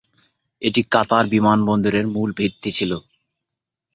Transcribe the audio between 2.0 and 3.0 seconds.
মূল ভিত্তি ছিল।